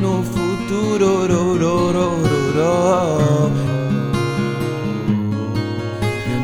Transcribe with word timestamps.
No 0.00 0.22
futuro, 0.22 1.28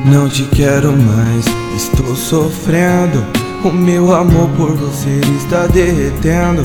não 0.04 0.28
te 0.28 0.44
quero 0.44 0.92
mais, 0.92 1.44
estou 1.74 2.14
sofrendo. 2.14 3.24
O 3.64 3.70
meu 3.72 4.14
amor 4.14 4.48
por 4.50 4.74
você 4.74 5.20
está 5.38 5.66
derretendo. 5.66 6.64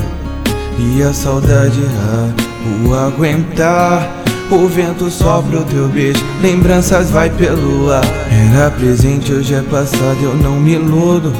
E 0.77 1.01
a 1.01 1.13
saudade 1.13 1.81
a 1.97 2.87
o 2.87 2.93
aguentar. 2.93 4.18
O 4.51 4.67
vento 4.67 5.11
sopra 5.11 5.59
o 5.59 5.63
teu 5.63 5.87
beijo, 5.87 6.25
lembranças 6.41 7.11
vai 7.11 7.29
pelo 7.29 7.91
ar. 7.91 8.03
Era 8.51 8.71
presente, 8.71 9.31
hoje 9.31 9.53
é 9.53 9.61
passado, 9.61 10.17
eu 10.23 10.33
não 10.35 10.59
me 10.59 10.73
iludo. 10.73 11.31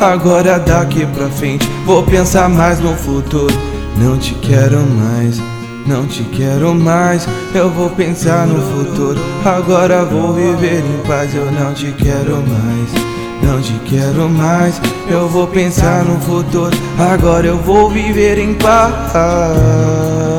Agora 0.00 0.58
daqui 0.58 1.04
pra 1.04 1.28
frente, 1.28 1.68
vou 1.84 2.02
pensar 2.02 2.48
mais 2.48 2.80
no 2.80 2.96
futuro. 2.96 3.54
Não 3.98 4.16
te 4.16 4.32
quero 4.36 4.78
mais, 4.80 5.38
não 5.86 6.06
te 6.06 6.22
quero 6.22 6.74
mais. 6.74 7.28
Eu 7.54 7.68
vou 7.68 7.90
pensar 7.90 8.46
no 8.46 8.58
futuro. 8.62 9.20
Agora 9.44 10.06
vou 10.06 10.32
viver 10.32 10.82
em 10.82 11.06
paz, 11.06 11.34
eu 11.34 11.52
não 11.52 11.74
te 11.74 11.92
quero 11.92 12.36
mais. 12.36 13.10
Não 13.42 13.60
te 13.60 13.74
quero 13.84 14.30
mais, 14.30 14.80
eu 15.10 15.28
vou 15.28 15.46
pensar 15.46 16.04
no 16.04 16.18
futuro. 16.20 16.74
Agora 16.98 17.46
eu 17.46 17.58
vou 17.58 17.90
viver 17.90 18.38
em 18.38 18.54
paz. 18.54 20.29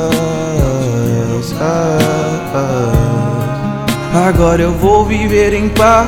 Agora 4.14 4.62
eu 4.62 4.74
vou 4.74 5.06
viver 5.06 5.54
em 5.54 5.70
paz. 5.70 6.08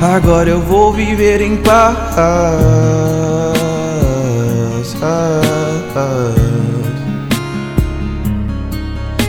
Agora 0.00 0.50
eu 0.50 0.60
vou 0.60 0.92
viver 0.92 1.40
em 1.40 1.56
paz. 1.56 1.96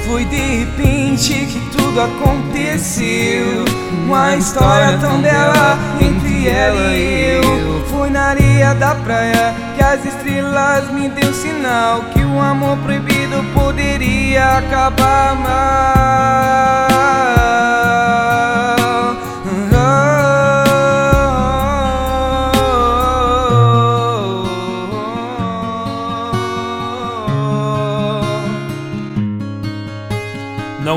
Foi 0.06 0.26
de 0.26 0.36
repente 0.36 1.34
que 1.46 1.60
tudo 1.76 2.02
aconteceu. 2.02 3.66
Uma 4.06 4.36
história 4.36 4.98
tão 5.00 5.20
bela 5.22 5.80
entre 6.00 6.48
ela 6.48 6.94
e 6.94 7.42
eu. 7.42 7.75
Areia 8.26 8.74
da 8.74 8.96
praia 8.96 9.54
que 9.76 9.84
as 9.84 10.04
estrelas 10.04 10.90
me 10.90 11.08
deu 11.10 11.32
sinal 11.32 12.02
que 12.06 12.24
o 12.24 12.42
amor 12.42 12.76
proibido 12.80 13.44
poderia 13.54 14.58
acabar 14.58 15.36
mal. 15.36 17.25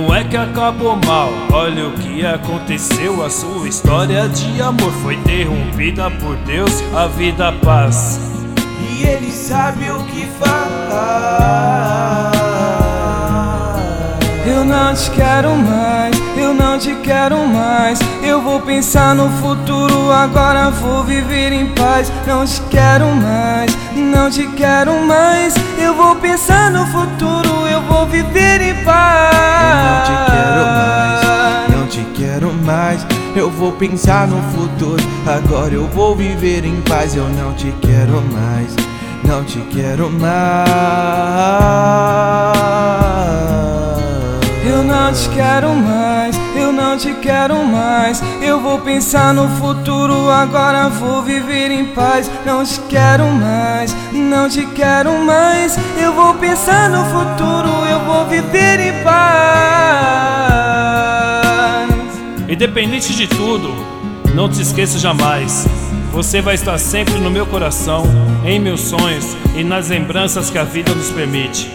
Não 0.01 0.15
é 0.15 0.23
que 0.23 0.37
acabou 0.37 0.97
mal, 1.05 1.29
olha 1.53 1.89
o 1.89 1.93
que 1.95 2.25
aconteceu. 2.25 3.25
A 3.25 3.29
sua 3.29 3.69
história 3.69 4.29
de 4.29 4.63
amor 4.63 4.93
foi 5.03 5.15
interrompida 5.15 6.09
por 6.09 6.37
Deus, 6.37 6.71
a 6.95 7.09
vida 7.09 7.51
paz. 7.51 8.21
E 8.79 9.03
ele 9.03 9.33
sabe 9.33 9.91
o 9.91 9.99
que 10.05 10.25
faz. 10.39 10.79
Eu 14.47 14.65
não 14.65 14.95
te 14.95 15.11
quero 15.11 15.57
mais, 15.57 16.17
eu 16.37 16.55
não 16.55 16.79
te 16.79 16.95
quero 17.03 17.45
mais. 17.49 17.99
Eu 18.23 18.41
vou 18.41 18.61
pensar 18.61 19.17
no 19.17 19.29
futuro, 19.29 20.13
agora 20.13 20.71
vou 20.71 21.03
viver 21.03 21.53
em 21.53 21.67
paz. 21.75 22.13
Não 22.25 22.47
te 22.47 22.61
quero 22.71 23.07
mais, 23.17 23.77
não 23.97 24.31
te 24.31 24.47
quero 24.47 24.93
mais. 25.05 25.55
Eu 25.77 25.93
vou 25.95 26.15
pensar 26.15 26.71
no 26.71 26.87
futuro, 26.87 27.67
eu 27.67 27.83
vou 27.83 28.07
viver 28.07 28.61
em 28.61 28.85
paz. 28.85 29.18
Eu 33.39 33.49
vou 33.49 33.71
pensar 33.71 34.27
no 34.27 34.43
futuro, 34.51 35.01
agora 35.25 35.73
eu 35.73 35.87
vou 35.87 36.17
viver 36.17 36.65
em 36.65 36.81
paz. 36.81 37.15
Eu 37.15 37.29
não 37.29 37.55
te 37.55 37.73
quero 37.81 38.21
mais, 38.33 38.75
não 39.23 39.45
te 39.45 39.61
quero 39.73 40.11
mais. 40.11 40.69
Eu 44.69 44.83
não 44.83 45.13
te 45.13 45.29
quero 45.29 45.73
mais, 45.73 46.37
eu 46.57 46.73
não 46.73 46.99
te 46.99 47.15
quero 47.15 47.65
mais. 47.65 48.21
Eu 48.43 48.61
vou 48.61 48.81
pensar 48.81 49.33
no 49.33 49.49
futuro, 49.51 50.29
agora 50.29 50.89
vou 50.89 51.23
viver 51.23 51.71
em 51.71 51.85
paz. 51.85 52.29
Não 52.45 52.65
te 52.65 52.81
quero 52.89 53.25
mais, 53.27 53.95
não 54.13 54.49
te 54.49 54.67
quero 54.67 55.13
mais. 55.25 55.79
Eu 55.97 56.13
vou 56.13 56.35
pensar 56.35 56.91
no 56.91 57.05
futuro, 57.05 57.69
eu 57.89 58.01
vou 58.01 58.27
viver 58.27 58.81
em 58.81 59.05
paz. 59.05 60.18
Independente 62.59 63.15
de 63.15 63.29
tudo, 63.29 63.73
não 64.35 64.49
te 64.49 64.61
esqueça 64.61 64.99
jamais. 64.99 65.65
Você 66.11 66.41
vai 66.41 66.57
estar 66.57 66.77
sempre 66.77 67.15
no 67.21 67.31
meu 67.31 67.47
coração, 67.47 68.03
em 68.45 68.59
meus 68.59 68.81
sonhos 68.81 69.37
e 69.55 69.63
nas 69.63 69.91
lembranças 69.91 70.51
que 70.51 70.59
a 70.59 70.65
vida 70.65 70.93
nos 70.93 71.09
permite. 71.09 71.71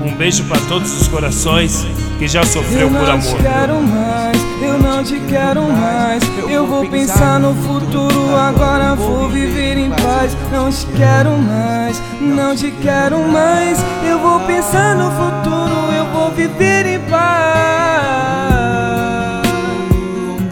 Um 0.00 0.14
beijo 0.14 0.44
para 0.44 0.60
todos 0.68 0.92
os 0.92 1.08
corações 1.08 1.84
que 2.20 2.28
já 2.28 2.44
sofreu 2.44 2.82
Eu 2.82 2.88
por 2.88 3.00
não 3.00 3.18
te 3.18 3.28
amor. 3.30 3.42
quero 3.42 3.82
mais, 3.82 4.38
eu 4.62 4.78
não 4.78 5.02
te 5.02 5.18
quero 5.28 5.62
mais. 5.72 6.22
Eu 6.48 6.68
vou 6.68 6.86
pensar 6.86 7.40
no 7.40 7.52
futuro, 7.56 8.36
agora 8.36 8.94
vou 8.94 9.28
viver 9.28 9.76
em 9.76 9.90
paz. 9.90 10.36
Não 10.52 10.70
te 10.70 10.86
quero 10.96 11.36
mais, 11.36 12.00
não 12.20 12.54
te 12.54 12.70
quero 12.80 13.18
mais. 13.26 13.84
Eu 14.08 14.20
vou 14.20 14.38
pensar 14.46 14.94
no 14.94 15.10
futuro, 15.10 15.92
eu 15.92 16.04
vou 16.12 16.30
viver 16.30 16.86
em 16.86 17.00
paz. 17.10 17.57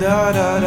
da 0.07 0.33
da 0.33 0.61
da. 0.61 0.66